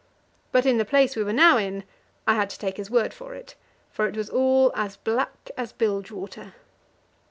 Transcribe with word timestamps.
But 0.51 0.65
in 0.65 0.79
the 0.79 0.83
place 0.83 1.15
we 1.15 1.21
were 1.23 1.31
now 1.31 1.57
in, 1.57 1.83
I 2.25 2.33
had 2.33 2.49
to 2.49 2.57
take 2.57 2.77
his 2.77 2.89
word 2.89 3.13
for 3.13 3.35
it, 3.35 3.53
for 3.91 4.07
it 4.07 4.17
was 4.17 4.31
all 4.31 4.71
as 4.73 4.97
black 4.97 5.51
as 5.55 5.73
bilge 5.73 6.09
water. 6.09 6.55